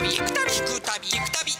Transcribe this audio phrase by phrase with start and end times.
[0.00, 1.52] 旅行く旅行く旅行く旅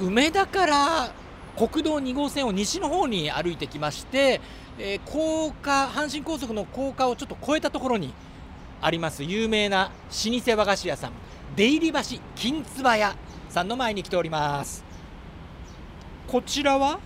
[0.00, 1.12] 梅田から
[1.56, 4.40] 国道2号線を西の方に歩いてきまして、
[4.78, 8.12] えー高架阪神高速の高架をちょっと越えたところに
[8.80, 11.12] あります有名な老舗和菓子屋さん
[11.56, 12.00] 出入り橋
[12.36, 13.16] 金唾屋
[13.48, 14.84] さんの前に来ております。
[16.26, 17.00] こちらは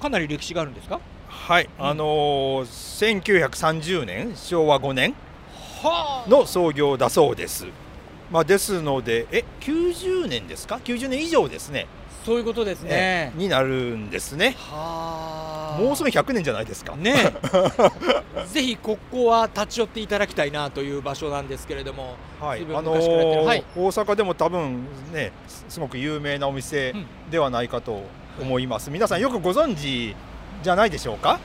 [0.00, 1.00] かなり歴史があるんですか？
[1.28, 5.14] はい、あのー、1930年昭和5年
[5.82, 7.66] はの創業だそうです。
[8.32, 11.86] まあですのでえ90年ですか？90年以上ですね。
[12.24, 13.32] そういうことですね。
[13.34, 14.54] になるんですね。
[14.56, 15.82] はあ。
[15.82, 16.96] もうすぐ100年じゃないですか。
[16.96, 17.14] ね
[18.52, 22.16] ぜひここは立ち寄っていただきたいなという場所なんですけれども。
[22.40, 23.64] はい、あのーはい。
[23.76, 27.06] 大阪でも多分ねすすごく有名なお店うん。
[27.30, 28.02] ではないかと
[28.40, 28.90] 思います。
[28.90, 30.14] 皆さんよくご存知
[30.62, 31.38] じゃないでしょうか？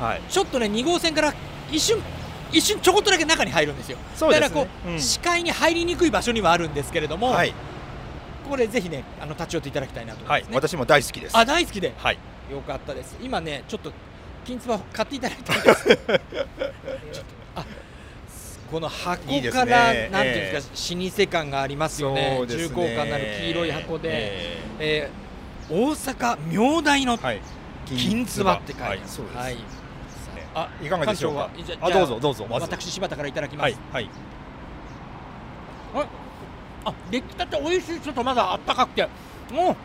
[0.00, 1.32] はい、ちょっとね2号線から
[1.70, 2.02] 一瞬
[2.54, 3.98] 一瞬ちょこっとだけ中に入るんですよ。
[4.14, 4.30] すね。
[4.30, 5.00] だからこう、うん。
[5.00, 7.52] 視界に入りにくい場所にはあるんですけれども、はい、
[8.48, 10.54] これぜひねあの立ち寄っていただきたいなと思います、ね。
[10.54, 11.36] はい、私も大好きです。
[11.36, 11.92] あ大好きで。
[11.96, 12.18] はい、
[12.50, 13.16] よかったです。
[13.20, 13.92] 今ねちょっと
[14.44, 15.98] 金つば買っていただいたんです。
[17.56, 17.64] あ
[18.70, 22.38] この箱からなんていうんですか、老舗感がありますよね。
[22.40, 22.46] ね。
[22.46, 25.10] 重厚感のある黄色い箱で、ええ。
[25.10, 25.24] ー
[25.70, 27.18] 大阪明大の
[27.86, 29.00] 金つばって書いてある、
[29.34, 29.54] はい。
[29.54, 29.83] はい
[30.54, 31.50] あいかがでしょうか？
[31.80, 32.46] あ、どうぞどうぞ。
[32.50, 34.10] 私柴田からいただきます、はいはい。
[36.84, 39.08] あ出来たて美味しいちょっとまだあったかくて。
[39.52, 39.76] も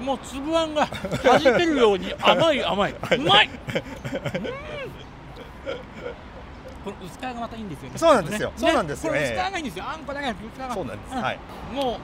[0.00, 2.92] うもう粒あんが弾けるように 甘い甘い。
[2.92, 3.48] うまい。
[3.48, 3.52] うん。
[6.82, 7.98] この薄皮がまたいいんですよね。
[7.98, 8.48] そうなんですよ。
[8.48, 8.54] ね。
[8.56, 9.12] そうなんですよ。
[9.12, 9.34] これええ。
[9.34, 9.84] 薄皮がいいんですよ。
[9.86, 10.72] あんこだけ薄皮が。
[10.74, 11.14] そうなんです。
[11.14, 11.22] うん。
[11.22, 11.38] はい。
[11.74, 11.98] も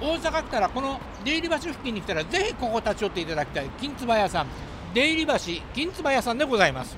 [0.00, 3.68] う大阪来たらこの出入り橋付近に来たらぜひここ立ち寄っていただきたい。
[3.80, 4.46] 金つば屋さん。
[4.94, 5.34] 出入り橋
[5.74, 6.96] 金つば屋さんでございます